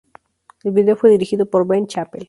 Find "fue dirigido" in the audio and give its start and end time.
0.95-1.45